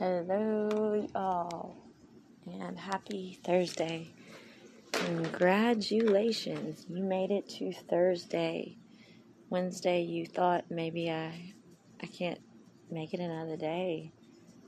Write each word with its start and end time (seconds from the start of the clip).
Hello, 0.00 1.06
y'all, 1.14 1.76
and 2.46 2.78
happy 2.78 3.38
Thursday. 3.44 4.08
Congratulations, 4.92 6.86
you 6.88 7.04
made 7.04 7.30
it 7.30 7.46
to 7.58 7.74
Thursday. 7.74 8.78
Wednesday, 9.50 10.00
you 10.00 10.24
thought 10.24 10.64
maybe 10.70 11.10
I, 11.10 11.52
I 12.02 12.06
can't 12.06 12.40
make 12.90 13.12
it 13.12 13.20
another 13.20 13.58
day. 13.58 14.10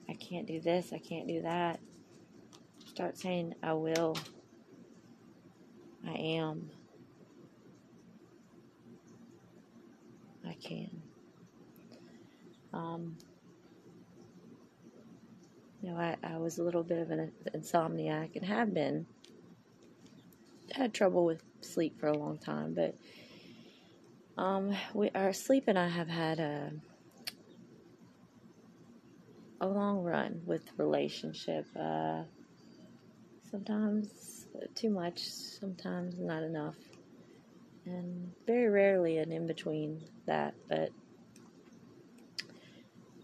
I 0.06 0.12
can't 0.12 0.46
do 0.46 0.60
this, 0.60 0.92
I 0.92 0.98
can't 0.98 1.26
do 1.26 1.40
that. 1.40 1.80
Start 2.84 3.16
saying, 3.16 3.54
I 3.62 3.72
will. 3.72 4.18
I 6.06 6.12
am. 6.12 6.68
I 10.46 10.52
can. 10.62 11.02
Um, 12.74 13.16
you 15.82 15.90
know, 15.90 15.96
I, 15.96 16.16
I 16.22 16.38
was 16.38 16.58
a 16.58 16.62
little 16.62 16.84
bit 16.84 16.98
of 16.98 17.10
an 17.10 17.32
insomniac 17.54 18.36
and 18.36 18.44
have 18.44 18.72
been. 18.72 19.06
Had 20.70 20.94
trouble 20.94 21.26
with 21.26 21.42
sleep 21.60 21.98
for 22.00 22.06
a 22.06 22.16
long 22.16 22.38
time, 22.38 22.72
but 22.72 22.94
um, 24.38 24.74
we, 24.94 25.10
our 25.10 25.32
sleep 25.32 25.64
and 25.66 25.78
I 25.78 25.88
have 25.88 26.08
had 26.08 26.38
a 26.38 26.70
a 29.60 29.66
long 29.66 30.02
run 30.02 30.40
with 30.46 30.62
relationship. 30.78 31.66
Uh, 31.78 32.22
sometimes 33.50 34.46
too 34.74 34.88
much, 34.88 35.20
sometimes 35.28 36.14
not 36.18 36.42
enough, 36.42 36.76
and 37.84 38.32
very 38.46 38.68
rarely 38.68 39.18
an 39.18 39.30
in 39.30 39.46
between 39.46 40.00
that. 40.26 40.54
But 40.68 40.90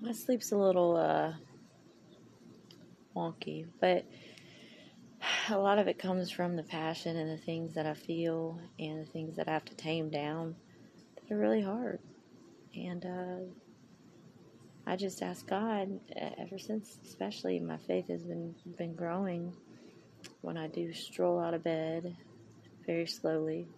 my 0.01 0.13
sleep's 0.13 0.53
a 0.53 0.57
little 0.57 0.97
uh, 0.97 1.33
wonky, 3.19 3.67
but 3.81 4.05
a 5.51 5.59
lot 5.59 5.79
of 5.79 5.89
it 5.89 5.99
comes 5.99 6.31
from 6.31 6.57
the 6.57 6.63
passion 6.63 7.17
and 7.17 7.31
the 7.31 7.43
things 7.43 7.75
that 7.75 7.87
I 7.87 7.95
feel 7.95 8.61
and 8.79 9.01
the 9.01 9.11
things 9.11 9.37
that 9.37 9.49
I 9.49 9.53
have 9.53 9.65
to 9.67 9.75
tame 9.75 10.09
down 10.11 10.55
that 11.17 11.35
are 11.35 11.39
really 11.39 11.63
hard. 11.63 11.99
And 12.75 13.05
uh, 13.05 13.51
I 14.87 14.97
just 14.97 15.23
ask 15.23 15.47
God 15.47 16.01
ever 16.39 16.59
since, 16.59 16.99
especially 17.05 17.59
my 17.59 17.77
faith 17.77 18.09
has 18.09 18.23
been 18.23 18.55
been 18.77 18.95
growing. 18.95 19.55
When 20.41 20.57
I 20.57 20.69
do 20.69 20.93
stroll 20.93 21.39
out 21.39 21.55
of 21.55 21.63
bed, 21.63 22.17
very 22.87 23.07
slowly, 23.07 23.69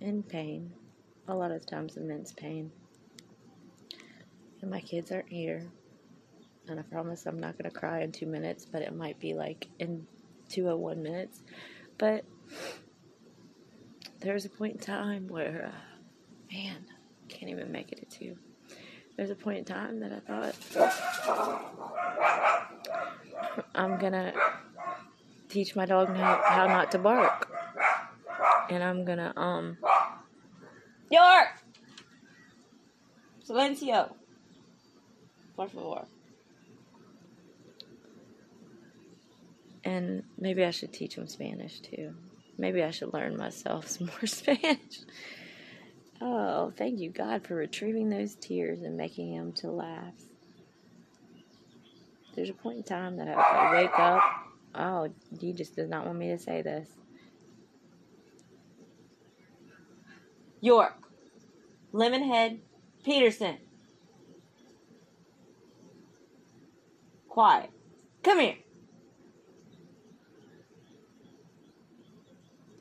in 0.00 0.22
pain, 0.22 0.72
a 1.28 1.34
lot 1.34 1.50
of 1.50 1.66
times 1.66 1.96
immense 1.96 2.32
pain, 2.32 2.70
and 4.60 4.70
my 4.70 4.80
kids 4.80 5.12
aren't 5.12 5.28
here, 5.28 5.70
and 6.68 6.78
I 6.78 6.82
promise 6.82 7.26
I'm 7.26 7.38
not 7.38 7.58
going 7.58 7.70
to 7.70 7.76
cry 7.76 8.00
in 8.00 8.12
two 8.12 8.26
minutes, 8.26 8.64
but 8.64 8.82
it 8.82 8.94
might 8.94 9.18
be 9.18 9.34
like 9.34 9.68
in 9.78 10.06
201 10.48 11.02
minutes. 11.02 11.42
But 11.98 12.24
there's 14.20 14.44
a 14.44 14.50
point 14.50 14.74
in 14.74 14.80
time 14.80 15.28
where, 15.28 15.72
uh, 15.72 16.54
man, 16.54 16.84
can't 17.28 17.50
even 17.50 17.70
make 17.72 17.92
it 17.92 17.98
to 17.98 18.18
two. 18.18 18.36
There's 19.16 19.30
a 19.30 19.34
point 19.34 19.58
in 19.58 19.64
time 19.64 20.00
that 20.00 20.12
I 20.12 20.20
thought 20.20 20.54
I'm 23.74 23.98
gonna 23.98 24.32
teach 25.48 25.74
my 25.74 25.86
dog 25.86 26.14
how, 26.14 26.40
how 26.44 26.66
not 26.66 26.92
to 26.92 26.98
bark, 26.98 27.50
and 28.70 28.82
I'm 28.82 29.04
gonna 29.04 29.32
um 29.36 29.76
York 31.10 31.48
Silencio 33.44 34.14
por 35.58 35.68
favor. 35.68 36.06
And 39.88 40.22
maybe 40.36 40.66
I 40.66 40.70
should 40.70 40.92
teach 40.92 41.14
him 41.14 41.26
Spanish 41.26 41.80
too. 41.80 42.14
Maybe 42.58 42.82
I 42.82 42.90
should 42.90 43.14
learn 43.14 43.38
myself 43.38 43.88
some 43.88 44.08
more 44.08 44.26
Spanish. 44.26 45.00
Oh, 46.20 46.74
thank 46.76 47.00
you, 47.00 47.08
God, 47.08 47.46
for 47.46 47.54
retrieving 47.54 48.10
those 48.10 48.34
tears 48.34 48.82
and 48.82 48.98
making 48.98 49.34
them 49.34 49.52
to 49.52 49.70
laugh. 49.70 50.12
There's 52.34 52.50
a 52.50 52.52
point 52.52 52.76
in 52.76 52.82
time 52.82 53.16
that 53.16 53.28
I 53.28 53.72
wake 53.80 53.98
up. 53.98 54.22
Oh, 54.74 55.08
he 55.40 55.54
just 55.54 55.74
does 55.74 55.88
not 55.88 56.04
want 56.04 56.18
me 56.18 56.28
to 56.28 56.38
say 56.38 56.60
this. 56.60 56.90
York, 60.60 60.96
Lemonhead, 61.94 62.58
Peterson. 63.04 63.56
Quiet. 67.28 67.70
Come 68.22 68.40
here. 68.40 68.56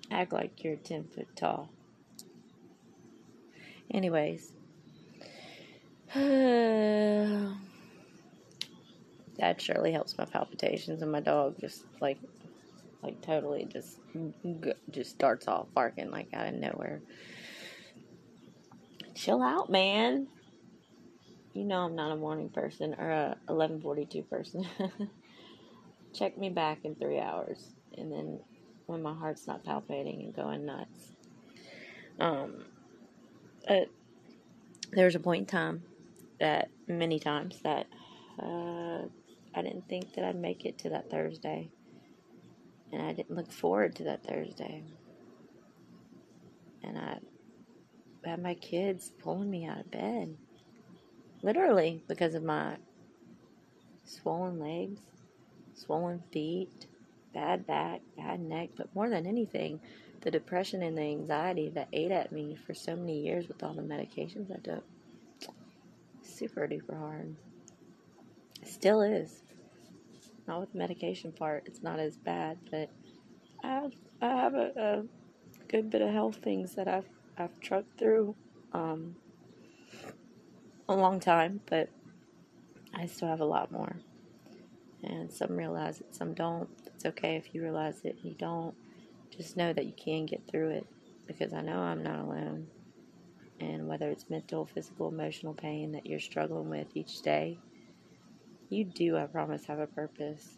Act 0.09 0.33
like 0.33 0.63
you're 0.63 0.75
10 0.75 1.05
foot 1.05 1.27
tall. 1.35 1.69
Anyways. 3.91 4.53
that 6.13 7.51
surely 9.61 9.91
helps 9.91 10.17
my 10.17 10.25
palpitations 10.25 11.01
and 11.01 11.11
my 11.11 11.19
dog 11.19 11.55
just 11.59 11.83
like 11.99 12.17
like 13.03 13.21
totally 13.21 13.65
just 13.65 13.99
just 14.89 15.11
starts 15.11 15.47
off 15.47 15.67
barking 15.73 16.09
like 16.09 16.27
out 16.33 16.47
of 16.47 16.53
nowhere. 16.53 17.01
Chill 19.15 19.41
out, 19.41 19.69
man. 19.69 20.27
You 21.53 21.65
know 21.65 21.79
I'm 21.79 21.95
not 21.95 22.11
a 22.11 22.15
morning 22.15 22.49
person 22.49 22.95
or 22.97 23.09
a 23.09 23.37
11:42 23.49 24.29
person. 24.29 24.65
Check 26.13 26.37
me 26.37 26.49
back 26.49 26.79
in 26.83 26.95
3 26.95 27.19
hours 27.19 27.71
and 27.97 28.11
then 28.11 28.39
when 28.87 29.01
my 29.01 29.13
heart's 29.13 29.47
not 29.47 29.63
palpitating 29.63 30.21
and 30.21 30.35
going 30.35 30.65
nuts. 30.65 31.11
Um 32.19 32.65
there 34.91 35.05
was 35.05 35.15
a 35.15 35.19
point 35.19 35.41
in 35.41 35.45
time 35.45 35.83
that 36.39 36.69
many 36.87 37.19
times 37.19 37.59
that 37.63 37.87
uh, 38.41 39.01
I 39.55 39.61
didn't 39.61 39.87
think 39.89 40.13
that 40.13 40.23
I'd 40.23 40.35
make 40.35 40.65
it 40.65 40.77
to 40.79 40.89
that 40.89 41.09
Thursday, 41.09 41.69
and 42.91 43.01
I 43.01 43.13
didn't 43.13 43.35
look 43.35 43.51
forward 43.51 43.95
to 43.95 44.03
that 44.05 44.23
Thursday, 44.23 44.83
and 46.83 46.97
I 46.97 47.17
had 48.25 48.41
my 48.41 48.53
kids 48.55 49.11
pulling 49.19 49.49
me 49.49 49.65
out 49.65 49.79
of 49.79 49.91
bed, 49.91 50.37
literally 51.41 52.03
because 52.07 52.35
of 52.35 52.43
my 52.43 52.77
swollen 54.05 54.59
legs, 54.59 55.01
swollen 55.73 56.23
feet, 56.31 56.87
bad 57.33 57.65
back, 57.67 58.01
bad 58.15 58.39
neck, 58.39 58.69
but 58.75 58.93
more 58.95 59.09
than 59.09 59.25
anything, 59.25 59.79
the 60.21 60.31
depression 60.31 60.81
and 60.81 60.97
the 60.97 61.03
anxiety 61.03 61.69
that 61.69 61.87
ate 61.93 62.11
at 62.11 62.31
me 62.31 62.55
for 62.65 62.73
so 62.73 62.95
many 62.95 63.19
years 63.19 63.47
with 63.47 63.63
all 63.63 63.73
the 63.73 63.81
medications 63.81 64.51
I 64.51 64.59
took. 64.59 64.83
Super 66.21 66.67
duper 66.67 66.97
hard. 66.97 67.35
Still 68.63 69.01
is. 69.01 69.43
Not 70.47 70.61
with 70.61 70.71
the 70.71 70.77
medication 70.77 71.31
part, 71.31 71.63
it's 71.65 71.83
not 71.83 71.99
as 71.99 72.17
bad, 72.17 72.57
but 72.71 72.89
I 73.63 73.67
have, 73.67 73.93
I 74.21 74.27
have 74.27 74.53
a, 74.55 74.71
a 74.77 75.03
good 75.67 75.89
bit 75.89 76.01
of 76.01 76.09
health 76.09 76.37
things 76.37 76.75
that 76.75 76.87
I've 76.87 77.09
I've 77.37 77.59
trucked 77.59 77.99
through 77.99 78.35
um, 78.73 79.15
a 80.89 80.95
long 80.95 81.19
time, 81.19 81.61
but 81.67 81.89
I 82.93 83.05
still 83.05 83.27
have 83.27 83.41
a 83.41 83.45
lot 83.45 83.71
more. 83.71 83.95
And 85.03 85.31
some 85.31 85.55
realize 85.55 86.01
it, 86.01 86.15
some 86.15 86.33
don't. 86.33 86.69
It's 86.97 87.05
okay 87.05 87.35
if 87.35 87.53
you 87.53 87.61
realize 87.61 88.01
it, 88.05 88.17
you 88.23 88.33
don't 88.39 88.73
just 89.29 89.55
know 89.55 89.71
that 89.71 89.85
you 89.85 89.93
can 89.93 90.25
get 90.25 90.41
through 90.49 90.69
it 90.69 90.87
because 91.27 91.53
I 91.53 91.61
know 91.61 91.77
I'm 91.77 92.01
not 92.01 92.21
alone. 92.21 92.65
And 93.59 93.87
whether 93.87 94.09
it's 94.09 94.31
mental, 94.31 94.65
physical, 94.65 95.07
emotional 95.07 95.53
pain 95.53 95.91
that 95.91 96.07
you're 96.07 96.19
struggling 96.19 96.71
with 96.71 96.87
each 96.95 97.21
day, 97.21 97.59
you 98.69 98.83
do, 98.83 99.15
I 99.15 99.27
promise, 99.27 99.63
have 99.65 99.77
a 99.77 99.85
purpose. 99.85 100.57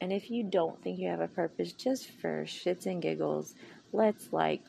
And 0.00 0.12
if 0.12 0.30
you 0.30 0.44
don't 0.44 0.80
think 0.80 1.00
you 1.00 1.08
have 1.08 1.18
a 1.18 1.26
purpose, 1.26 1.72
just 1.72 2.08
for 2.08 2.44
shits 2.44 2.86
and 2.86 3.02
giggles, 3.02 3.56
let's 3.92 4.32
like 4.32 4.62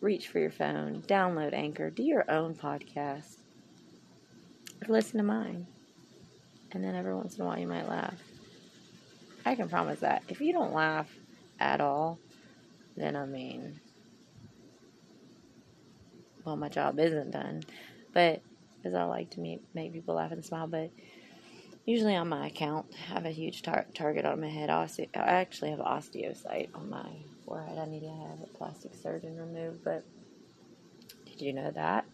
reach 0.00 0.26
for 0.26 0.40
your 0.40 0.50
phone, 0.50 1.02
download 1.06 1.52
Anchor, 1.52 1.90
do 1.90 2.02
your 2.02 2.28
own 2.28 2.56
podcast, 2.56 3.36
listen 4.88 5.18
to 5.18 5.24
mine. 5.24 5.68
And 6.72 6.82
then 6.82 6.96
every 6.96 7.14
once 7.14 7.36
in 7.36 7.42
a 7.42 7.46
while 7.46 7.60
you 7.60 7.68
might 7.68 7.88
laugh. 7.88 8.20
I 9.46 9.54
can 9.54 9.68
promise 9.68 10.00
that. 10.00 10.22
If 10.28 10.42
you 10.42 10.52
don't 10.52 10.74
laugh, 10.74 11.08
at 11.58 11.80
all, 11.80 12.18
then 12.96 13.16
I 13.16 13.26
mean, 13.26 13.80
well, 16.44 16.56
my 16.56 16.68
job 16.68 16.98
isn't 16.98 17.30
done. 17.30 17.62
But 18.12 18.42
because 18.76 18.94
I 18.94 19.04
like 19.04 19.30
to 19.30 19.40
make, 19.40 19.62
make 19.74 19.92
people 19.92 20.14
laugh 20.14 20.32
and 20.32 20.44
smile, 20.44 20.66
but 20.66 20.90
usually 21.84 22.16
on 22.16 22.28
my 22.28 22.46
account, 22.46 22.86
I 22.94 23.14
have 23.14 23.26
a 23.26 23.30
huge 23.30 23.62
tar- 23.62 23.86
target 23.94 24.24
on 24.24 24.40
my 24.40 24.48
head. 24.48 24.70
I 24.70 24.88
actually 25.14 25.70
have 25.70 25.80
osteocyte 25.80 26.68
on 26.74 26.90
my 26.90 27.08
forehead. 27.44 27.78
I 27.78 27.86
need 27.86 28.00
to 28.00 28.08
have 28.08 28.40
a 28.42 28.58
plastic 28.58 28.94
surgeon 28.94 29.36
removed, 29.36 29.84
but 29.84 30.04
did 31.26 31.40
you 31.40 31.52
know 31.52 31.70
that? 31.72 32.04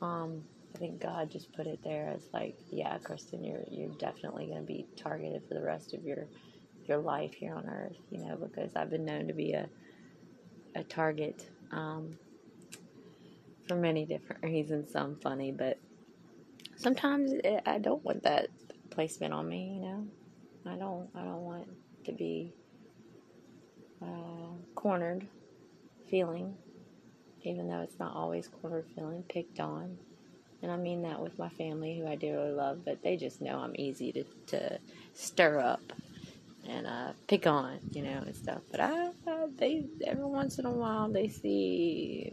Um, 0.00 0.44
I 0.74 0.78
think 0.78 1.00
God 1.00 1.30
just 1.30 1.52
put 1.52 1.66
it 1.66 1.80
there 1.84 2.08
as 2.14 2.28
like, 2.32 2.56
yeah, 2.70 2.98
Kristen, 2.98 3.44
you're 3.44 3.64
you're 3.70 3.94
definitely 3.98 4.46
going 4.46 4.60
to 4.60 4.66
be 4.66 4.86
targeted 4.96 5.42
for 5.48 5.54
the 5.54 5.62
rest 5.62 5.94
of 5.94 6.04
your 6.04 6.26
your 6.86 6.98
life 6.98 7.34
here 7.34 7.54
on 7.54 7.68
earth, 7.68 7.96
you 8.10 8.20
know, 8.24 8.36
because 8.36 8.76
I've 8.76 8.90
been 8.90 9.04
known 9.04 9.28
to 9.28 9.34
be 9.34 9.52
a 9.52 9.68
a 10.74 10.84
target 10.84 11.48
um, 11.72 12.18
for 13.66 13.76
many 13.76 14.06
different 14.06 14.42
reasons. 14.44 14.92
Some 14.92 15.16
funny, 15.16 15.52
but 15.52 15.78
sometimes 16.76 17.32
it, 17.32 17.62
I 17.66 17.78
don't 17.78 18.04
want 18.04 18.22
that 18.24 18.48
placement 18.90 19.34
on 19.34 19.48
me. 19.48 19.74
You 19.74 19.82
know, 19.82 20.06
I 20.66 20.76
don't. 20.76 21.08
I 21.14 21.22
don't 21.24 21.44
want 21.44 21.68
to 22.06 22.12
be 22.12 22.52
uh, 24.02 24.56
cornered 24.74 25.26
feeling, 26.10 26.56
even 27.42 27.68
though 27.68 27.80
it's 27.80 27.98
not 27.98 28.14
always 28.14 28.48
cornered 28.48 28.86
feeling, 28.94 29.24
picked 29.28 29.60
on. 29.60 29.98
And 30.62 30.72
I 30.72 30.76
mean 30.76 31.02
that 31.02 31.20
with 31.20 31.38
my 31.38 31.48
family, 31.50 31.98
who 31.98 32.06
I 32.06 32.16
dearly 32.16 32.50
love, 32.50 32.84
but 32.84 33.02
they 33.02 33.16
just 33.16 33.40
know 33.40 33.58
I'm 33.58 33.74
easy 33.76 34.12
to, 34.12 34.24
to 34.48 34.78
stir 35.14 35.60
up 35.60 35.92
and 36.68 36.86
uh, 36.86 37.12
pick 37.28 37.46
on, 37.46 37.78
you 37.92 38.02
know, 38.02 38.22
and 38.26 38.34
stuff. 38.34 38.60
But 38.70 38.80
I, 38.80 39.10
they 39.56 39.84
every 40.06 40.24
once 40.24 40.58
in 40.58 40.66
a 40.66 40.70
while 40.70 41.08
they 41.08 41.28
see 41.28 42.32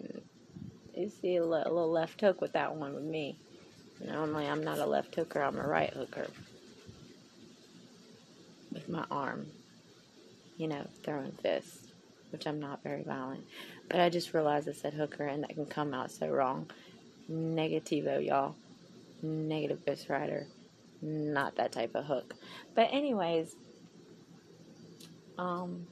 they 0.95 1.09
see 1.09 1.35
a, 1.37 1.45
le- 1.45 1.63
a 1.65 1.71
little 1.71 1.91
left 1.91 2.21
hook 2.21 2.41
with 2.41 2.53
that 2.53 2.75
one 2.75 2.95
with 2.95 3.03
me. 3.03 3.37
And 3.99 4.11
normally 4.11 4.47
I'm 4.47 4.63
not 4.63 4.79
a 4.79 4.85
left 4.85 5.13
hooker, 5.15 5.41
I'm 5.41 5.57
a 5.57 5.67
right 5.67 5.91
hooker 5.91 6.27
with 8.71 8.89
my 8.89 9.05
arm, 9.09 9.47
you 10.57 10.67
know, 10.67 10.85
throwing 11.03 11.31
fists, 11.31 11.87
which 12.31 12.45
I'm 12.45 12.59
not 12.59 12.83
very 12.83 13.03
violent. 13.03 13.45
But 13.89 14.01
I 14.01 14.09
just 14.09 14.33
realized 14.33 14.67
I 14.67 14.73
said 14.73 14.93
hooker, 14.93 15.25
and 15.25 15.43
that 15.43 15.53
can 15.53 15.65
come 15.65 15.93
out 15.93 16.11
so 16.11 16.27
wrong. 16.27 16.69
Negativo, 17.31 18.25
y'all. 18.25 18.55
Negative 19.21 19.83
Ghost 19.85 20.09
Rider. 20.09 20.47
Not 21.01 21.55
that 21.55 21.71
type 21.71 21.95
of 21.95 22.05
hook. 22.05 22.35
But 22.73 22.89
anyways, 22.91 23.55
um, 25.37 25.87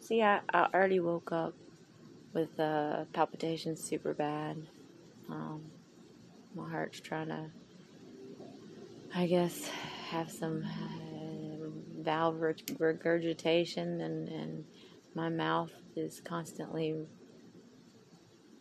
see, 0.00 0.22
I, 0.22 0.40
I 0.52 0.66
already 0.72 1.00
woke 1.00 1.32
up 1.32 1.54
with 2.32 2.58
uh, 2.58 3.04
palpitations 3.12 3.82
super 3.82 4.12
bad. 4.12 4.56
Um, 5.30 5.62
my 6.54 6.68
heart's 6.68 7.00
trying 7.00 7.28
to, 7.28 7.46
I 9.14 9.26
guess, 9.26 9.68
have 10.08 10.30
some 10.30 10.64
uh, 10.64 12.02
valve 12.02 12.40
regurgitation, 12.78 14.00
and, 14.00 14.28
and 14.28 14.64
my 15.14 15.28
mouth 15.28 15.72
is 15.96 16.20
constantly 16.20 16.94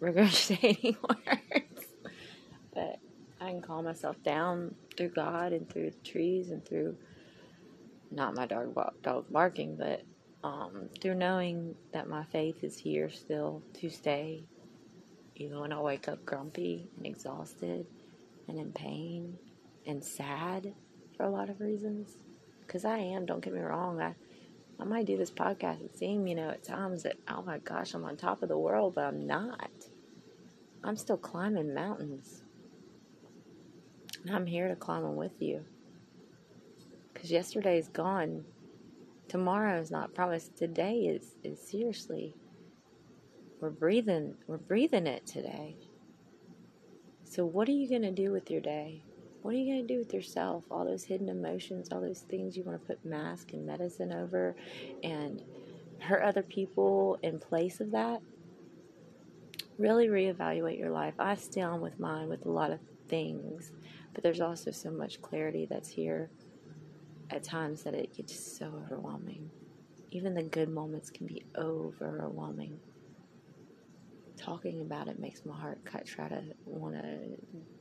regurgitating 0.02 0.98
words. 1.10 1.86
but 2.74 3.00
I 3.42 3.50
can 3.50 3.62
calm 3.62 3.86
myself 3.86 4.22
down 4.24 4.76
through 4.98 5.10
God 5.10 5.54
and 5.54 5.70
through 5.70 5.92
the 5.92 6.10
trees 6.10 6.52
and 6.52 6.64
through 6.66 6.96
not 8.12 8.36
my 8.36 8.46
dog 8.46 8.76
dog 9.02 9.26
barking, 9.32 9.76
but 9.76 10.04
um, 10.44 10.90
through 11.02 11.16
knowing 11.16 11.76
that 11.94 12.08
my 12.08 12.24
faith 12.26 12.64
is 12.64 12.78
here 12.78 13.10
still 13.10 13.62
to 13.76 13.90
stay, 13.90 14.44
even 15.36 15.60
when 15.60 15.74
I 15.74 15.80
wake 15.80 16.08
up 16.08 16.24
grumpy 16.26 16.90
and 16.98 17.06
exhausted 17.06 17.86
and 18.48 18.60
in 18.60 18.72
pain 18.72 19.38
and 19.88 20.04
sad 20.04 20.74
for 21.16 21.24
a 21.24 21.30
lot 21.30 21.50
of 21.50 21.60
reasons. 21.60 22.18
Because 22.62 22.86
I 22.86 22.98
am, 22.98 23.26
don't 23.26 23.44
get 23.44 23.54
me 23.54 23.62
wrong. 23.62 24.02
I, 24.02 24.16
I 24.80 24.86
might 24.86 25.06
do 25.06 25.18
this 25.18 25.32
podcast 25.32 25.80
and 25.80 25.92
seem, 25.96 26.28
you 26.28 26.36
know, 26.36 26.50
at 26.50 26.64
times 26.64 27.04
that, 27.04 27.18
oh 27.28 27.42
my 27.42 27.60
gosh, 27.60 27.94
I'm 27.94 28.06
on 28.06 28.18
top 28.18 28.44
of 28.44 28.50
the 28.50 28.58
world, 28.58 28.96
but 28.96 29.06
I'm 29.06 29.26
not. 29.26 29.72
I'm 30.84 30.98
still 30.98 31.18
climbing 31.18 31.74
mountains. 31.74 32.44
And 34.26 34.36
I'm 34.36 34.46
here 34.46 34.68
to 34.68 34.76
climb 34.76 35.04
them 35.04 35.16
with 35.16 35.42
you. 35.42 35.64
Because 37.14 37.32
yesterday 37.32 37.78
is 37.78 37.88
gone. 37.88 38.44
Tomorrow 39.28 39.80
is 39.80 39.92
not 39.92 40.14
promised. 40.14 40.58
Today 40.58 41.00
is, 41.02 41.36
is 41.44 41.60
seriously. 41.60 42.36
We're 43.62 43.70
breathing. 43.70 44.36
We're 44.48 44.58
breathing 44.58 45.08
it 45.08 45.26
today. 45.26 45.78
So 47.24 47.46
what 47.46 47.70
are 47.70 47.74
you 47.74 47.88
going 47.88 48.02
to 48.02 48.12
do 48.12 48.32
with 48.32 48.52
your 48.52 48.62
day? 48.62 49.04
What 49.44 49.54
are 49.54 49.58
you 49.58 49.72
going 49.72 49.88
to 49.88 49.94
do 49.94 50.00
with 50.00 50.14
yourself? 50.14 50.64
All 50.72 50.86
those 50.86 51.04
hidden 51.04 51.30
emotions, 51.30 51.90
all 51.92 52.02
those 52.02 52.22
things 52.22 52.58
you 52.58 52.64
want 52.64 52.82
to 52.82 52.88
put 52.88 53.06
mask 53.06 53.54
and 53.54 53.66
medicine 53.66 54.12
over 54.12 54.56
and 55.04 55.44
hurt 56.00 56.24
other 56.24 56.42
people 56.42 57.20
in 57.22 57.40
place 57.40 57.80
of 57.80 57.92
that? 57.92 58.22
Really 59.78 60.08
reevaluate 60.08 60.80
your 60.80 60.90
life. 60.90 61.14
I 61.20 61.36
still 61.36 61.76
am 61.76 61.82
with 61.82 62.00
mine 62.00 62.30
with 62.30 62.46
a 62.46 62.50
lot 62.50 62.72
of 62.72 62.80
things 63.08 63.72
but 64.14 64.24
there's 64.24 64.42
also 64.42 64.72
so 64.72 64.92
much 64.92 65.22
clarity 65.22 65.66
that's 65.70 65.90
here 65.90 66.30
at 67.30 67.44
times 67.44 67.84
that 67.84 67.94
it 67.94 68.16
gets 68.16 68.58
so 68.58 68.72
overwhelming. 68.86 69.50
Even 70.12 70.36
the 70.36 70.44
good 70.44 70.70
moments 70.70 71.10
can 71.10 71.26
be 71.26 71.44
overwhelming. 71.58 72.80
Talking 74.38 74.82
about 74.82 75.08
it 75.08 75.20
makes 75.20 75.46
my 75.46 75.58
heart 75.58 75.84
cut, 75.86 76.06
try 76.06 76.28
to 76.28 76.44
want 76.66 76.96
to 76.96 77.38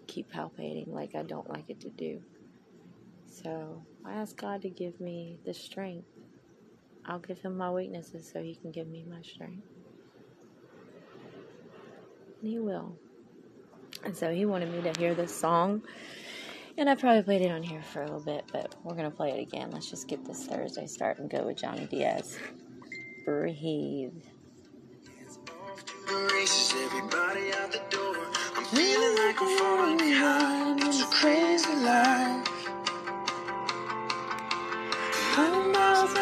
keep 0.06 0.32
palpating 0.32 0.88
like 0.88 1.14
I 1.14 1.22
don't 1.22 1.49
like 1.49 1.70
it 1.70 1.81
to 1.81 1.88
do. 1.88 2.22
So 3.26 3.82
I 4.04 4.12
ask 4.12 4.37
God 4.37 4.62
to 4.62 4.70
give 4.70 5.00
me 5.00 5.38
the 5.44 5.54
strength. 5.54 6.08
I'll 7.04 7.19
give 7.19 7.40
Him 7.40 7.56
my 7.56 7.70
weaknesses 7.70 8.31
so 8.32 8.43
He 8.43 8.54
can 8.54 8.70
give 8.70 8.87
me 8.87 9.04
my 9.08 9.22
strength. 9.22 9.66
And 12.40 12.50
He 12.50 12.58
will. 12.58 12.96
And 14.05 14.16
so 14.16 14.32
He 14.32 14.44
wanted 14.44 14.70
me 14.72 14.82
to 14.82 14.98
hear 15.00 15.14
this 15.14 15.34
song 15.34 15.82
and 16.78 16.88
I 16.88 16.94
probably 16.94 17.22
played 17.22 17.43
it 17.43 17.50
on 17.50 17.62
here 17.62 17.82
for 17.82 18.00
a 18.00 18.05
little 18.06 18.20
bit, 18.20 18.44
but 18.50 18.75
we're 18.82 18.94
going 18.94 19.10
to 19.10 19.14
play 19.14 19.31
it 19.32 19.40
again. 19.40 19.70
Let's 19.70 19.90
just 19.90 20.08
get 20.08 20.25
this 20.25 20.46
Thursday 20.46 20.87
start 20.87 21.19
and 21.19 21.28
go 21.28 21.44
with 21.44 21.58
Johnny 21.58 21.87
Diaz. 21.87 22.38
Breathe. 23.26 24.25
Everybody 26.43 27.53
out 27.55 27.71
the 27.71 27.81
door. 27.89 28.17
I'm 28.56 28.65
feeling 28.65 29.17
like 29.17 29.41
I'm 29.41 29.59
falling 29.59 29.97
behind. 29.97 30.83
It's 30.83 31.00
a 31.00 31.06
crazy 31.06 31.73
life. 31.77 32.49
miles 35.73 36.12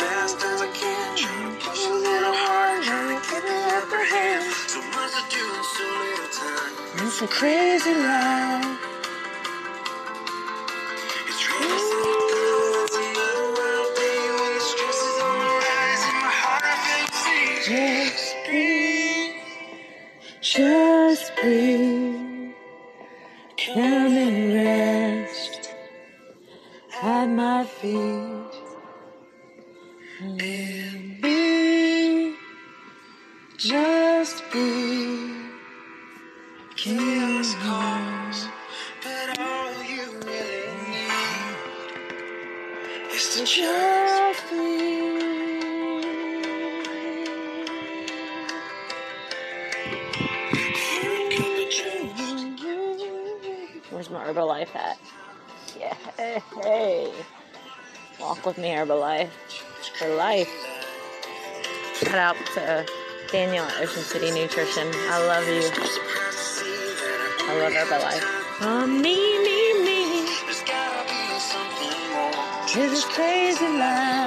fast 0.00 0.42
as 0.46 0.62
I 0.62 0.70
can. 0.72 1.58
Push 1.60 1.86
a 1.86 1.92
little 1.92 2.32
harder, 2.32 3.20
get 3.28 3.42
the 3.44 3.60
upper 3.76 4.04
hand. 4.12 4.50
So 4.66 4.80
much 4.96 5.12
to 5.12 5.22
do 5.28 5.44
in 5.44 5.64
so 5.76 5.84
little 6.00 6.30
time. 6.32 7.06
It's 7.06 7.20
a 7.20 7.28
crazy 7.28 7.94
life. 7.94 8.74
My 53.94 54.24
Herbalife 54.24 54.68
hat. 54.68 54.98
Yeah, 55.78 55.94
hey, 56.16 56.42
hey. 56.62 57.12
Walk 58.20 58.44
with 58.44 58.58
me, 58.58 58.68
Herbalife. 58.68 59.30
For 59.98 60.08
life. 60.16 60.50
Shout 61.94 62.14
out 62.14 62.36
to 62.54 62.86
Daniel 63.30 63.64
at 63.64 63.80
Ocean 63.82 64.02
City 64.02 64.30
Nutrition. 64.32 64.88
I 64.92 65.26
love 65.26 65.46
you. 65.46 65.62
I 67.46 67.54
love 67.60 67.72
Herbalife. 67.72 68.24
Oh, 68.62 68.86
me, 68.86 69.38
me, 69.44 69.84
me. 69.84 70.26
It's 72.76 73.04
a 73.04 73.08
crazy 73.08 73.68
life. 73.78 74.23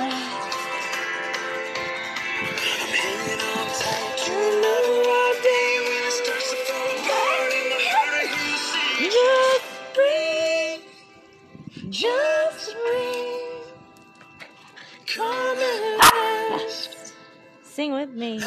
Sing 17.87 17.93
with 17.93 18.09
me. 18.09 18.33
You 18.33 18.41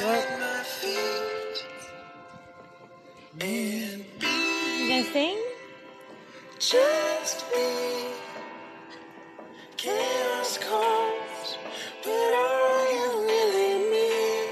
gonna 4.90 5.04
sing? 5.14 5.38
Just 6.59 7.47
me. 7.54 7.70
Chaos 9.78 10.59
comes, 10.59 11.56
but 12.04 12.30
all 12.44 12.92
you 12.92 13.06
really 13.25 13.75
need 13.92 14.50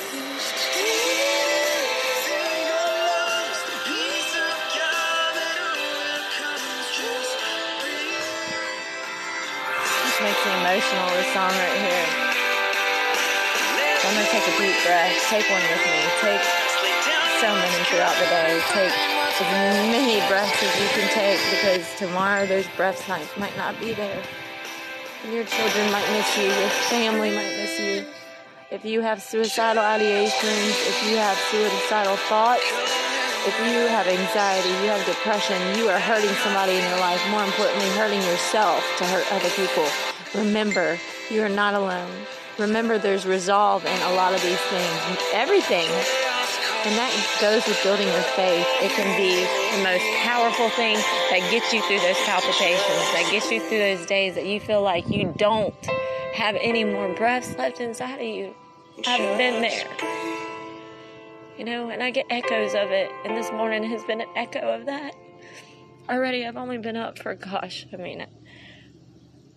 is 0.00 0.46
peace 0.74 2.26
in 2.34 2.66
your 2.66 2.90
lungs. 3.06 3.60
The 3.68 3.76
peace 3.86 4.34
of 4.42 4.58
God 4.74 5.30
that 5.38 5.56
overcomes. 5.70 6.86
Just 6.98 7.32
breathe. 7.78 8.26
This 10.02 10.18
makes 10.20 10.42
me 10.46 10.52
emotional, 10.60 11.06
this 11.14 11.30
song 11.32 11.52
right 11.62 11.71
I'm 14.12 14.18
gonna 14.18 14.28
take 14.28 14.44
a 14.44 14.58
deep 14.60 14.76
breath. 14.84 15.16
Take 15.30 15.48
one 15.48 15.62
with 15.72 15.84
me. 15.88 16.04
Take 16.20 16.44
so 17.40 17.48
many 17.48 17.84
throughout 17.88 18.12
the 18.20 18.28
day. 18.28 18.60
Take 18.68 18.92
as 18.92 19.88
many 19.88 20.20
breaths 20.28 20.62
as 20.62 20.74
you 20.76 20.88
can 20.92 21.08
take 21.16 21.40
because 21.48 21.88
tomorrow 21.96 22.44
those 22.44 22.68
breaths 22.76 23.08
might, 23.08 23.26
might 23.38 23.56
not 23.56 23.72
be 23.80 23.94
there. 23.94 24.22
Your 25.32 25.44
children 25.44 25.90
might 25.90 26.06
miss 26.12 26.36
you. 26.36 26.44
Your 26.44 26.68
family 26.92 27.30
might 27.30 27.56
miss 27.56 27.80
you. 27.80 28.04
If 28.70 28.84
you 28.84 29.00
have 29.00 29.22
suicidal 29.22 29.82
ideations, 29.82 30.76
if 30.92 31.08
you 31.08 31.16
have 31.16 31.38
suicidal 31.48 32.16
thoughts, 32.28 32.68
if 33.48 33.58
you 33.64 33.88
have 33.88 34.06
anxiety, 34.06 34.68
you 34.84 34.92
have 34.92 35.06
depression, 35.06 35.56
you 35.78 35.88
are 35.88 35.98
hurting 35.98 36.34
somebody 36.44 36.72
in 36.72 36.84
your 36.90 37.00
life. 37.00 37.22
More 37.30 37.44
importantly, 37.44 37.88
hurting 37.96 38.20
yourself 38.20 38.84
to 38.98 39.06
hurt 39.06 39.24
other 39.32 39.48
people. 39.56 39.88
Remember, 40.34 40.98
you 41.30 41.42
are 41.42 41.48
not 41.48 41.72
alone. 41.72 42.12
Remember, 42.58 42.98
there's 42.98 43.26
resolve 43.26 43.84
in 43.84 44.02
a 44.02 44.12
lot 44.14 44.34
of 44.34 44.42
these 44.42 44.60
things. 44.60 45.18
Everything 45.32 45.88
and 46.84 46.98
that 46.98 47.38
goes 47.40 47.64
with 47.66 47.80
building 47.84 48.08
your 48.08 48.22
faith. 48.34 48.66
It 48.82 48.90
can 48.90 49.06
be 49.16 49.46
the 49.76 49.84
most 49.84 50.04
powerful 50.24 50.68
thing 50.70 50.96
that 51.30 51.48
gets 51.50 51.72
you 51.72 51.80
through 51.82 52.00
those 52.00 52.16
palpitations, 52.26 53.06
that 53.14 53.28
gets 53.30 53.50
you 53.52 53.60
through 53.60 53.78
those 53.78 54.04
days 54.06 54.34
that 54.34 54.46
you 54.46 54.58
feel 54.58 54.82
like 54.82 55.08
you 55.08 55.32
don't 55.36 55.74
have 56.34 56.56
any 56.60 56.82
more 56.82 57.14
breaths 57.14 57.54
left 57.56 57.80
inside 57.80 58.16
of 58.16 58.26
you. 58.26 58.54
I've 59.06 59.38
been 59.38 59.62
there. 59.62 59.86
You 61.56 61.64
know, 61.64 61.90
and 61.90 62.02
I 62.02 62.10
get 62.10 62.26
echoes 62.30 62.74
of 62.74 62.90
it. 62.90 63.12
And 63.24 63.36
this 63.36 63.52
morning 63.52 63.84
has 63.84 64.02
been 64.04 64.20
an 64.20 64.28
echo 64.34 64.74
of 64.74 64.86
that. 64.86 65.14
Already, 66.08 66.44
I've 66.44 66.56
only 66.56 66.78
been 66.78 66.96
up 66.96 67.16
for, 67.16 67.34
gosh, 67.36 67.86
I 67.92 67.96
mean, 67.96 68.26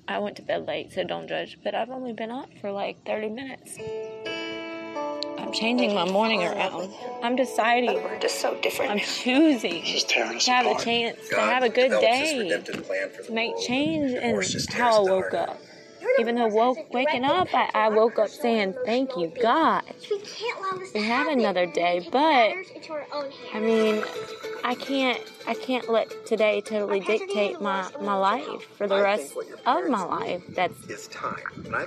I 0.07 0.19
went 0.19 0.35
to 0.37 0.43
bed 0.43 0.67
late, 0.67 0.93
so 0.93 1.03
don't 1.03 1.27
judge, 1.27 1.57
but 1.63 1.73
I've 1.73 1.89
only 1.89 2.13
been 2.13 2.29
up 2.31 2.49
for 2.61 2.71
like 2.71 3.03
30 3.05 3.29
minutes. 3.29 3.77
I'm 5.39 5.51
changing 5.51 5.93
my 5.95 6.05
morning 6.09 6.43
around. 6.43 6.93
I'm 7.23 7.35
deciding. 7.35 7.95
We're 8.03 8.19
just 8.19 8.39
so 8.39 8.55
different. 8.61 8.91
I'm 8.91 8.99
choosing 8.99 9.83
Just 9.83 10.09
tearing 10.09 10.37
us 10.37 10.45
to 10.45 10.51
have 10.51 10.65
a 10.65 10.69
apart. 10.71 10.83
chance 10.83 11.29
to 11.29 11.35
have 11.39 11.63
a 11.63 11.69
good 11.69 11.89
day, 12.01 12.61
plan 12.83 13.09
for 13.09 13.21
the 13.21 13.27
to 13.27 13.31
make 13.33 13.53
world. 13.53 13.63
change 13.65 14.11
in 14.11 14.21
Divorce 14.21 14.51
just 14.51 14.69
tears 14.69 14.79
how 14.79 15.05
I 15.05 15.09
woke 15.09 15.33
up. 15.33 15.59
Even 16.19 16.35
though 16.35 16.47
woke, 16.47 16.93
waking 16.93 17.25
up, 17.25 17.47
I, 17.53 17.69
I 17.73 17.89
woke 17.89 18.19
up 18.19 18.29
saying, 18.29 18.75
Thank 18.85 19.17
you, 19.17 19.31
God. 19.41 19.83
We 20.93 21.01
have 21.01 21.27
another 21.27 21.65
day, 21.65 22.07
but, 22.11 22.53
I 23.53 23.59
mean, 23.59 24.03
I 24.63 24.75
can't 24.75 25.21
I 25.47 25.53
can't 25.53 25.89
let 25.89 26.25
today 26.25 26.59
totally 26.61 26.99
dictate 26.99 27.61
my, 27.61 27.87
my 28.01 28.15
life 28.15 28.63
for 28.77 28.87
the 28.87 28.99
rest 28.99 29.35
of 29.65 29.87
my 29.89 30.03
life 30.03 30.43
that's 30.55 31.07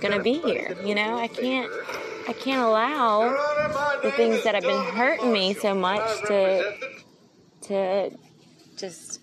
gonna 0.00 0.22
be 0.22 0.38
here. 0.38 0.76
You 0.84 0.94
know, 0.94 1.18
I 1.18 1.26
can't. 1.26 1.70
I 2.28 2.34
can't 2.34 2.60
allow 2.60 3.98
the 4.02 4.12
things 4.12 4.44
that 4.44 4.54
have 4.54 4.62
been 4.62 4.84
hurting 4.94 5.32
me 5.32 5.54
so 5.54 5.74
much 5.74 6.06
to 6.26 6.76
to 7.62 8.10
just 8.76 9.20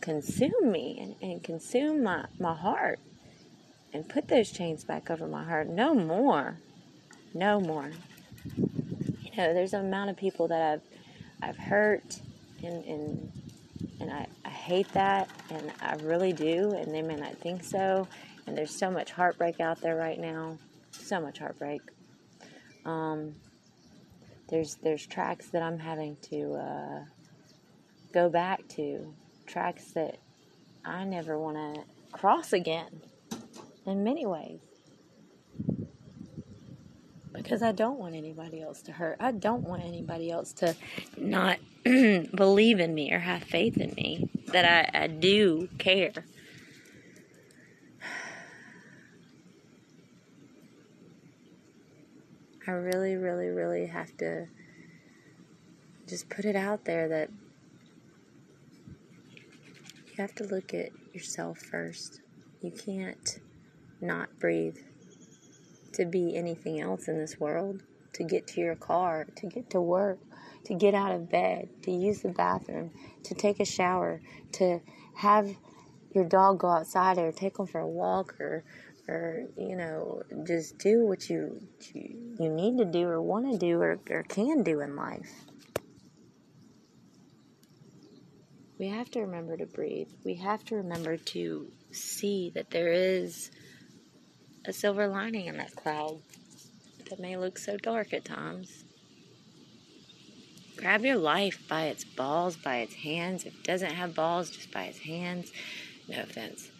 consume 0.00 0.72
me 0.72 0.98
and, 1.00 1.30
and 1.30 1.42
consume 1.44 2.02
my, 2.02 2.24
my 2.38 2.54
heart 2.54 2.98
and 3.92 4.08
put 4.08 4.28
those 4.28 4.50
chains 4.50 4.84
back 4.84 5.10
over 5.10 5.26
my 5.26 5.44
heart. 5.44 5.68
No 5.68 5.94
more. 5.94 6.56
No 7.34 7.60
more. 7.60 7.90
You 8.46 9.36
know, 9.36 9.54
there's 9.54 9.72
an 9.72 9.86
amount 9.86 10.10
of 10.10 10.16
people 10.16 10.48
that 10.48 10.62
I've 10.62 10.82
I've 11.42 11.56
hurt 11.56 12.20
and 12.62 12.84
and 12.84 13.32
and 14.00 14.10
I, 14.10 14.26
I 14.44 14.48
hate 14.48 14.92
that 14.92 15.28
and 15.50 15.72
I 15.80 15.94
really 15.96 16.32
do 16.32 16.72
and 16.72 16.92
they 16.94 17.02
may 17.02 17.16
not 17.16 17.36
think 17.38 17.64
so 17.64 18.06
and 18.46 18.56
there's 18.56 18.76
so 18.76 18.90
much 18.90 19.12
heartbreak 19.12 19.60
out 19.60 19.80
there 19.80 19.96
right 19.96 20.18
now. 20.18 20.58
So 20.92 21.20
much 21.20 21.38
heartbreak. 21.38 21.82
Um 22.84 23.34
there's 24.50 24.74
there's 24.76 25.06
tracks 25.06 25.48
that 25.50 25.62
I'm 25.62 25.78
having 25.78 26.16
to 26.30 26.54
uh, 26.54 27.04
go 28.12 28.28
back 28.28 28.66
to 28.70 29.14
tracks 29.46 29.92
that 29.92 30.18
I 30.84 31.04
never 31.04 31.38
want 31.38 31.56
to 31.56 31.82
cross 32.12 32.52
again 32.52 33.00
in 33.90 34.04
many 34.04 34.26
ways 34.26 34.60
because 37.32 37.62
I 37.62 37.72
don't 37.72 37.98
want 37.98 38.14
anybody 38.14 38.62
else 38.62 38.82
to 38.82 38.92
hurt. 38.92 39.16
I 39.20 39.32
don't 39.32 39.62
want 39.62 39.82
anybody 39.82 40.30
else 40.30 40.52
to 40.54 40.76
not 41.16 41.58
believe 41.84 42.80
in 42.80 42.94
me 42.94 43.12
or 43.12 43.18
have 43.18 43.42
faith 43.42 43.76
in 43.78 43.94
me 43.94 44.30
that 44.48 44.64
I, 44.94 45.04
I 45.04 45.06
do 45.06 45.68
care. 45.78 46.12
I 52.66 52.72
really, 52.72 53.16
really, 53.16 53.48
really 53.48 53.86
have 53.86 54.16
to 54.18 54.46
just 56.06 56.28
put 56.28 56.44
it 56.44 56.54
out 56.54 56.84
there 56.84 57.08
that 57.08 57.30
you 60.06 60.14
have 60.18 60.34
to 60.36 60.44
look 60.44 60.74
at 60.74 60.90
yourself 61.12 61.58
first. 61.58 62.20
You 62.60 62.70
can't 62.70 63.40
not 64.00 64.38
breathe 64.38 64.76
to 65.92 66.04
be 66.04 66.36
anything 66.36 66.80
else 66.80 67.08
in 67.08 67.18
this 67.18 67.38
world, 67.38 67.82
to 68.14 68.24
get 68.24 68.46
to 68.48 68.60
your 68.60 68.76
car, 68.76 69.26
to 69.36 69.46
get 69.46 69.70
to 69.70 69.80
work, 69.80 70.18
to 70.64 70.74
get 70.74 70.94
out 70.94 71.12
of 71.12 71.30
bed, 71.30 71.68
to 71.82 71.90
use 71.90 72.22
the 72.22 72.28
bathroom, 72.28 72.90
to 73.24 73.34
take 73.34 73.60
a 73.60 73.64
shower, 73.64 74.20
to 74.52 74.80
have 75.16 75.54
your 76.14 76.24
dog 76.24 76.58
go 76.58 76.68
outside 76.68 77.18
or 77.18 77.32
take 77.32 77.56
them 77.56 77.66
for 77.66 77.80
a 77.80 77.88
walk 77.88 78.34
or 78.40 78.64
or 79.08 79.46
you 79.56 79.76
know 79.76 80.22
just 80.46 80.78
do 80.78 81.04
what 81.06 81.28
you 81.28 81.60
you, 81.92 82.34
you 82.38 82.48
need 82.48 82.78
to 82.78 82.84
do 82.84 83.06
or 83.06 83.20
want 83.20 83.50
to 83.50 83.58
do 83.58 83.80
or, 83.80 83.98
or 84.10 84.22
can 84.24 84.62
do 84.62 84.80
in 84.80 84.96
life. 84.96 85.30
We 88.78 88.88
have 88.88 89.10
to 89.10 89.20
remember 89.20 89.58
to 89.58 89.66
breathe. 89.66 90.08
We 90.24 90.36
have 90.36 90.64
to 90.66 90.76
remember 90.76 91.18
to 91.18 91.70
see 91.90 92.50
that 92.54 92.70
there 92.70 92.92
is 92.92 93.50
a 94.64 94.72
silver 94.72 95.06
lining 95.06 95.46
in 95.46 95.56
that 95.56 95.74
cloud 95.74 96.20
that 97.08 97.18
may 97.18 97.36
look 97.36 97.58
so 97.58 97.76
dark 97.76 98.12
at 98.12 98.24
times 98.24 98.84
grab 100.76 101.02
your 101.02 101.16
life 101.16 101.58
by 101.68 101.86
its 101.86 102.04
balls 102.04 102.56
by 102.56 102.78
its 102.78 102.94
hands 102.94 103.44
if 103.44 103.54
it 103.54 103.64
doesn't 103.64 103.92
have 103.92 104.14
balls 104.14 104.50
just 104.50 104.70
by 104.72 104.84
its 104.84 104.98
hands 105.00 105.52
no 106.08 106.20
offense 106.20 106.70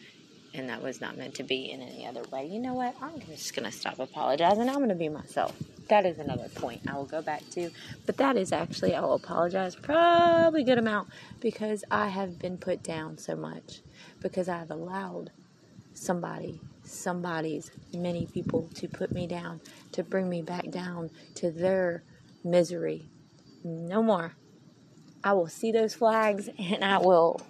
and 0.54 0.68
that 0.68 0.82
was 0.82 1.00
not 1.00 1.16
meant 1.16 1.34
to 1.34 1.42
be 1.42 1.70
in 1.70 1.80
any 1.80 2.06
other 2.06 2.22
way. 2.32 2.46
You 2.46 2.58
know 2.58 2.75
what? 2.75 2.96
I'm 3.00 3.20
just 3.20 3.54
going 3.54 3.70
to 3.70 3.76
stop 3.76 3.99
apologizing. 3.99 4.68
I'm 4.68 4.76
going 4.76 4.88
to 4.88 4.94
be 4.94 5.08
myself. 5.08 5.54
That 5.88 6.06
is 6.06 6.18
another 6.18 6.49
point 6.49 6.82
I 6.88 6.94
will 6.94 7.04
go 7.04 7.22
back 7.22 7.49
to. 7.50 7.70
But 8.06 8.16
that 8.16 8.37
is 8.37 8.52
actually, 8.52 8.94
I 8.94 9.00
will 9.00 9.14
apologize 9.14 9.76
probably 9.76 10.62
a 10.62 10.64
good 10.64 10.78
amount 10.78 11.08
because 11.40 11.84
I 11.90 12.08
have 12.08 12.38
been 12.38 12.58
put 12.58 12.82
down 12.82 13.18
so 13.18 13.37
much. 13.37 13.80
Because 14.20 14.49
I 14.49 14.58
have 14.58 14.70
allowed 14.70 15.30
somebody, 15.94 16.60
somebody's, 16.90 17.70
many 17.94 18.26
people 18.26 18.68
to 18.75 18.88
put 18.88 19.12
me 19.12 19.26
down, 19.26 19.61
to 19.92 20.02
bring 20.02 20.28
me 20.28 20.42
back 20.42 20.70
down 20.70 21.11
to 21.37 21.50
their 21.50 22.02
misery. 22.44 23.09
No 23.64 24.02
more. 24.02 24.35
I 25.23 25.35
will 25.35 25.49
see 25.49 25.73
those 25.73 25.94
flags 25.94 26.49
and 26.59 26.85
I 26.85 26.99
will 26.99 27.40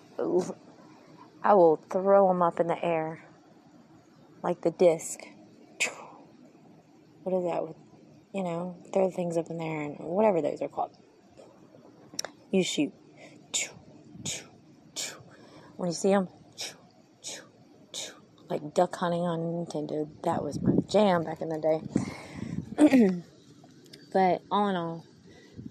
I 1.42 1.54
will 1.54 1.76
throw 1.90 2.28
them 2.28 2.42
up 2.42 2.60
in 2.60 2.66
the 2.66 2.84
air 2.84 3.24
like 4.42 4.60
the 4.60 4.70
disc. 4.70 5.20
What 7.22 7.36
is 7.36 7.44
that? 7.44 7.66
With, 7.66 7.76
you 8.34 8.42
know, 8.42 8.76
throw 8.92 9.10
things 9.10 9.36
up 9.36 9.50
in 9.50 9.58
there 9.58 9.82
and 9.82 9.98
whatever 9.98 10.40
those 10.40 10.62
are 10.62 10.68
called. 10.68 10.96
You 12.50 12.62
shoot. 12.64 12.92
When 15.76 15.88
you 15.88 15.94
see 15.94 16.10
them, 16.10 16.28
like 18.50 18.74
duck 18.74 18.96
hunting 18.96 19.22
on 19.22 19.40
Nintendo, 19.40 20.08
that 20.24 20.42
was 20.42 20.60
my 20.62 20.74
jam 20.88 21.24
back 21.24 21.40
in 21.40 21.48
the 21.48 21.58
day. 21.58 23.22
but 24.12 24.42
all 24.50 24.68
in 24.68 24.76
all, 24.76 25.04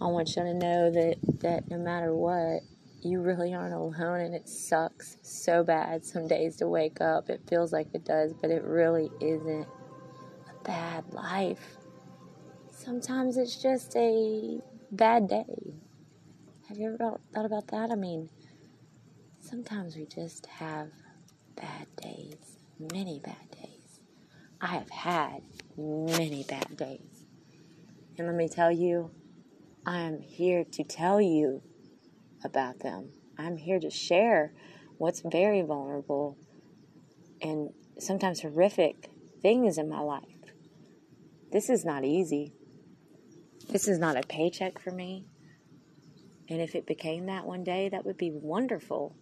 I 0.01 0.07
want 0.07 0.29
you 0.36 0.43
to 0.43 0.53
know 0.53 0.91
that, 0.91 1.17
that 1.41 1.69
no 1.69 1.77
matter 1.77 2.15
what, 2.15 2.62
you 3.01 3.21
really 3.21 3.53
aren't 3.53 3.74
alone 3.74 4.21
and 4.21 4.36
it 4.36 4.48
sucks 4.50 5.17
so 5.21 5.63
bad 5.63 6.05
some 6.05 6.27
days 6.27 6.57
to 6.57 6.67
wake 6.67 7.01
up. 7.01 7.29
It 7.29 7.41
feels 7.48 7.71
like 7.71 7.88
it 7.93 8.05
does, 8.05 8.33
but 8.33 8.51
it 8.51 8.63
really 8.63 9.09
isn't 9.21 9.67
a 10.50 10.63
bad 10.63 11.05
life. 11.13 11.77
Sometimes 12.71 13.38
it's 13.38 13.62
just 13.62 13.95
a 13.95 14.59
bad 14.91 15.27
day. 15.27 15.74
Have 16.67 16.77
you 16.77 16.88
ever 16.89 16.98
thought- 16.98 17.21
thought 17.33 17.45
about 17.45 17.67
that? 17.67 17.91
I 17.91 17.95
mean, 17.95 18.29
sometimes 19.39 19.95
we 19.95 20.05
just 20.05 20.45
have 20.48 20.89
bad 21.55 21.88
days, 21.98 22.48
many 22.79 23.19
bad 23.19 23.51
days. 23.51 24.00
I 24.62 24.67
have 24.67 24.89
had 24.89 25.41
many 25.77 26.45
bad 26.48 26.77
days. 26.77 27.25
And 28.17 28.27
let 28.27 28.36
me 28.36 28.50
tell 28.50 28.71
you, 28.71 29.12
I 29.86 30.00
am 30.00 30.19
here 30.19 30.63
to 30.63 30.83
tell 30.83 31.21
you 31.21 31.62
about 32.43 32.79
them. 32.79 33.12
I'm 33.38 33.57
here 33.57 33.79
to 33.79 33.89
share 33.89 34.53
what's 34.98 35.21
very 35.21 35.62
vulnerable 35.62 36.38
and 37.41 37.69
sometimes 37.98 38.41
horrific 38.41 39.09
things 39.41 39.77
in 39.77 39.89
my 39.89 40.01
life. 40.01 40.24
This 41.51 41.69
is 41.69 41.86
not 41.86 42.03
easy. 42.03 42.53
This 43.69 43.88
is 43.88 44.00
not 44.00 44.17
a 44.17 44.27
paycheck 44.27 44.79
for 44.79 44.91
me. 44.91 45.25
And 46.50 46.62
if 46.62 46.75
it 46.75 46.86
became 46.86 47.27
that 47.27 47.45
one 47.45 47.63
day, 47.63 47.89
that 47.89 48.05
would 48.05 48.17
be 48.17 48.31
wonderful. 48.31 49.15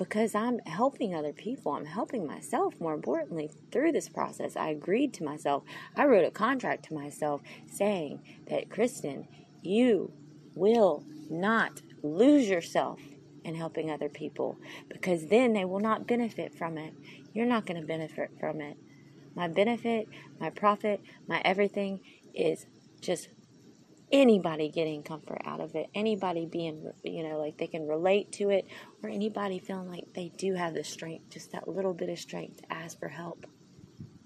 Because 0.00 0.34
I'm 0.34 0.60
helping 0.60 1.14
other 1.14 1.34
people. 1.34 1.72
I'm 1.72 1.84
helping 1.84 2.26
myself, 2.26 2.72
more 2.80 2.94
importantly, 2.94 3.50
through 3.70 3.92
this 3.92 4.08
process. 4.08 4.56
I 4.56 4.70
agreed 4.70 5.12
to 5.14 5.24
myself. 5.24 5.62
I 5.94 6.06
wrote 6.06 6.24
a 6.24 6.30
contract 6.30 6.86
to 6.86 6.94
myself 6.94 7.42
saying 7.70 8.22
that, 8.48 8.70
Kristen, 8.70 9.28
you 9.60 10.10
will 10.54 11.04
not 11.28 11.82
lose 12.02 12.48
yourself 12.48 12.98
in 13.44 13.54
helping 13.54 13.90
other 13.90 14.08
people 14.08 14.56
because 14.88 15.26
then 15.26 15.52
they 15.52 15.66
will 15.66 15.80
not 15.80 16.06
benefit 16.06 16.54
from 16.54 16.78
it. 16.78 16.94
You're 17.34 17.44
not 17.44 17.66
going 17.66 17.78
to 17.78 17.86
benefit 17.86 18.30
from 18.40 18.62
it. 18.62 18.78
My 19.34 19.48
benefit, 19.48 20.08
my 20.40 20.48
profit, 20.48 21.02
my 21.28 21.42
everything 21.44 22.00
is 22.34 22.64
just 23.02 23.28
anybody 24.12 24.68
getting 24.68 25.02
comfort 25.02 25.40
out 25.44 25.60
of 25.60 25.74
it, 25.74 25.88
anybody 25.94 26.46
being, 26.46 26.90
you 27.04 27.22
know, 27.22 27.38
like 27.38 27.56
they 27.58 27.66
can 27.66 27.86
relate 27.86 28.32
to 28.32 28.50
it, 28.50 28.66
or 29.02 29.08
anybody 29.08 29.58
feeling 29.58 29.88
like 29.88 30.04
they 30.14 30.30
do 30.36 30.54
have 30.54 30.74
the 30.74 30.84
strength, 30.84 31.30
just 31.30 31.52
that 31.52 31.68
little 31.68 31.94
bit 31.94 32.08
of 32.08 32.18
strength 32.18 32.58
to 32.58 32.72
ask 32.72 32.98
for 32.98 33.08
help 33.08 33.46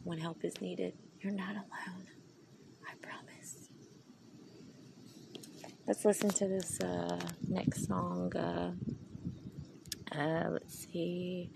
when 0.02 0.18
help 0.18 0.44
is 0.44 0.60
needed. 0.60 0.94
You're 1.20 1.32
not 1.32 1.52
alone. 1.52 2.06
I 2.86 2.94
promise. 3.00 3.68
Let's 5.86 6.04
listen 6.04 6.30
to 6.30 6.48
this 6.48 6.80
uh, 6.80 7.20
next 7.48 7.86
song. 7.86 8.34
Uh, 8.36 8.72
uh, 10.12 10.48
let's 10.50 10.86
see. 10.86 11.50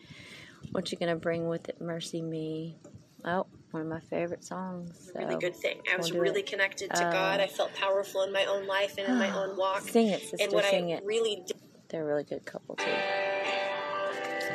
What 0.72 0.90
you 0.90 0.98
gonna 0.98 1.16
bring 1.16 1.48
with 1.48 1.68
it? 1.68 1.80
Mercy 1.80 2.20
Me. 2.20 2.76
Oh, 3.24 3.46
one 3.70 3.82
of 3.82 3.88
my 3.88 4.00
favorite 4.00 4.44
songs. 4.44 5.10
really 5.14 5.36
good 5.36 5.54
thing. 5.56 5.80
I 5.92 5.96
was 5.96 6.12
really 6.12 6.40
it. 6.40 6.46
connected 6.46 6.90
to 6.94 7.06
Uh, 7.06 7.12
God. 7.12 7.40
I 7.40 7.46
felt 7.46 7.74
powerful 7.74 8.22
in 8.22 8.32
my 8.32 8.44
own 8.46 8.66
life 8.66 8.96
and 8.98 9.06
in 9.08 9.18
my 9.18 9.30
own 9.36 9.56
walk. 9.58 9.82
Sing 9.82 10.08
it, 10.08 10.20
sister. 10.22 10.36
and 10.40 10.52
what 10.52 10.64
sing 10.64 10.92
I 10.92 10.96
it. 10.96 11.04
really 11.04 11.42
did 11.46 11.56
They're 11.88 12.02
a 12.02 12.06
really 12.06 12.24
good 12.24 12.44
couple 12.44 12.76
too. 12.76 12.84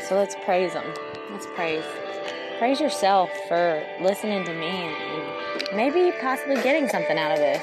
So 0.09 0.15
let's 0.15 0.35
praise 0.43 0.73
them. 0.73 0.85
Let's 1.31 1.45
praise. 1.55 1.83
Praise 2.59 2.79
yourself 2.79 3.29
for 3.47 3.83
listening 4.01 4.43
to 4.45 4.53
me 4.53 4.67
and 4.67 5.75
maybe 5.75 6.15
possibly 6.21 6.55
getting 6.61 6.87
something 6.89 7.17
out 7.17 7.31
of 7.31 7.37
this. 7.37 7.61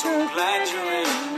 Glad 0.00 0.68
you're 0.72 1.28
in 1.28 1.31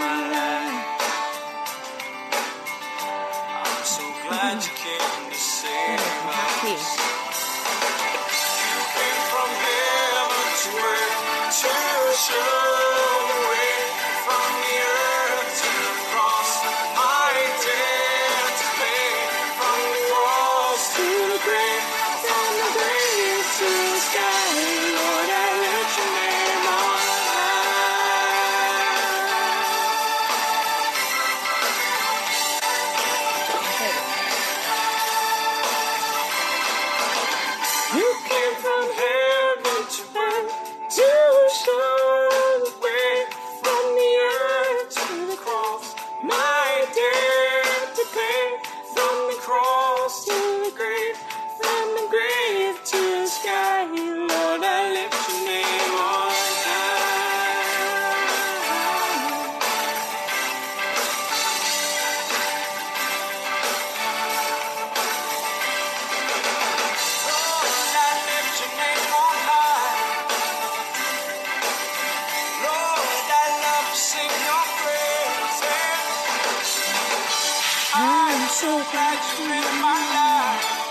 so 78.55 78.69
glad 78.93 79.19
you're 79.37 79.53
in 79.53 79.83
my 79.83 79.99
life. 80.14 80.85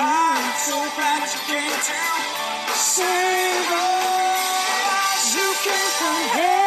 I'm 0.00 0.54
so 0.56 0.78
glad 0.96 1.22
you 1.28 1.40
came 1.52 1.80
to 1.88 2.74
save 2.74 3.70
us. 3.72 5.34
You 5.36 5.48
came 5.64 5.90
from 5.98 6.22
heaven 6.38 6.57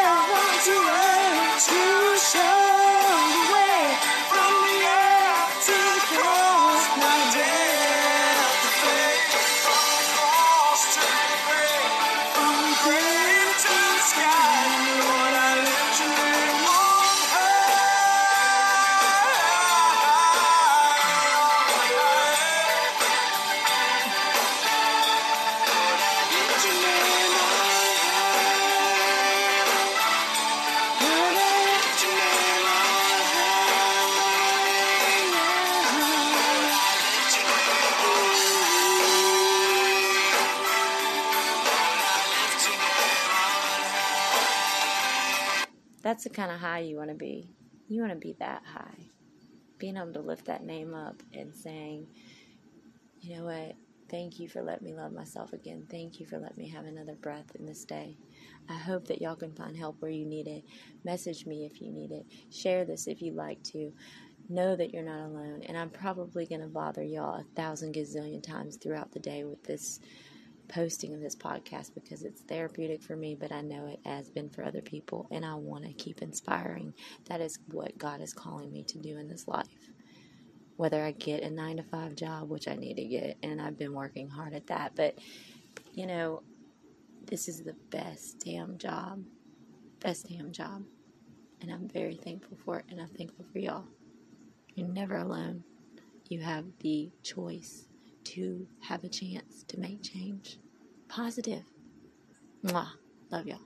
kind 46.33 46.51
of 46.51 46.59
high 46.59 46.79
you 46.79 46.97
want 46.97 47.09
to 47.09 47.15
be. 47.15 47.49
You 47.87 48.01
want 48.01 48.13
to 48.13 48.19
be 48.19 48.35
that 48.39 48.63
high. 48.65 49.09
Being 49.77 49.97
able 49.97 50.13
to 50.13 50.21
lift 50.21 50.45
that 50.45 50.63
name 50.63 50.93
up 50.93 51.21
and 51.33 51.53
saying, 51.53 52.07
you 53.19 53.37
know 53.37 53.45
what? 53.45 53.75
Thank 54.09 54.39
you 54.39 54.49
for 54.49 54.61
letting 54.61 54.85
me 54.85 54.93
love 54.93 55.13
myself 55.13 55.53
again. 55.53 55.87
Thank 55.89 56.19
you 56.19 56.25
for 56.25 56.37
letting 56.37 56.57
me 56.57 56.69
have 56.69 56.85
another 56.85 57.15
breath 57.15 57.55
in 57.57 57.65
this 57.65 57.85
day. 57.85 58.17
I 58.69 58.73
hope 58.73 59.07
that 59.07 59.21
y'all 59.21 59.35
can 59.35 59.53
find 59.53 59.75
help 59.75 60.01
where 60.01 60.11
you 60.11 60.25
need 60.25 60.47
it. 60.47 60.65
Message 61.05 61.45
me 61.45 61.65
if 61.65 61.81
you 61.81 61.91
need 61.91 62.11
it. 62.11 62.25
Share 62.51 62.83
this 62.83 63.07
if 63.07 63.21
you'd 63.21 63.35
like 63.35 63.63
to. 63.63 63.91
Know 64.49 64.75
that 64.75 64.93
you're 64.93 65.03
not 65.03 65.27
alone. 65.27 65.61
And 65.65 65.77
I'm 65.77 65.89
probably 65.89 66.45
going 66.45 66.61
to 66.61 66.67
bother 66.67 67.03
y'all 67.03 67.39
a 67.39 67.55
thousand 67.55 67.95
gazillion 67.95 68.43
times 68.43 68.75
throughout 68.75 69.13
the 69.13 69.19
day 69.19 69.45
with 69.45 69.63
this 69.63 70.01
posting 70.71 71.13
of 71.13 71.19
this 71.19 71.35
podcast 71.35 71.93
because 71.93 72.23
it's 72.23 72.41
therapeutic 72.41 73.03
for 73.03 73.15
me, 73.15 73.35
but 73.35 73.51
I 73.51 73.61
know 73.61 73.87
it 73.87 73.99
has 74.05 74.29
been 74.29 74.49
for 74.49 74.63
other 74.63 74.81
people, 74.81 75.27
and 75.31 75.45
I 75.45 75.55
want 75.55 75.85
to 75.85 75.93
keep 75.93 76.21
inspiring. 76.21 76.93
That 77.25 77.41
is 77.41 77.59
what 77.67 77.97
God 77.97 78.21
is 78.21 78.33
calling 78.33 78.71
me 78.71 78.83
to 78.83 78.97
do 78.97 79.17
in 79.17 79.27
this 79.27 79.47
life. 79.47 79.67
Whether 80.77 81.03
I 81.03 81.11
get 81.11 81.43
a 81.43 81.49
nine 81.49 81.77
to 81.77 81.83
five 81.83 82.15
job, 82.15 82.49
which 82.49 82.67
I 82.67 82.75
need 82.75 82.95
to 82.95 83.05
get, 83.05 83.37
and 83.43 83.61
I've 83.61 83.77
been 83.77 83.93
working 83.93 84.29
hard 84.29 84.53
at 84.53 84.67
that, 84.67 84.93
but 84.95 85.17
you 85.93 86.07
know, 86.07 86.41
this 87.25 87.47
is 87.47 87.61
the 87.61 87.75
best 87.89 88.39
damn 88.39 88.77
job. 88.77 89.23
Best 89.99 90.27
damn 90.29 90.51
job. 90.51 90.83
And 91.61 91.71
I'm 91.71 91.87
very 91.87 92.15
thankful 92.15 92.57
for 92.65 92.79
it, 92.79 92.85
and 92.89 92.99
I'm 92.99 93.09
thankful 93.09 93.45
for 93.51 93.59
y'all. 93.59 93.85
You're 94.73 94.87
never 94.87 95.17
alone. 95.17 95.63
You 96.29 96.39
have 96.39 96.65
the 96.79 97.11
choice 97.21 97.87
to 98.25 98.67
have 98.81 99.03
a 99.03 99.09
chance 99.09 99.63
to 99.69 99.79
make 99.79 100.03
change. 100.03 100.57
Positive. 101.07 101.63
Mwah. 102.65 102.89
Love 103.31 103.47
y'all. 103.47 103.61